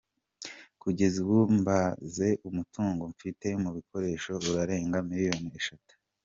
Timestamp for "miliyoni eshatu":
5.07-5.93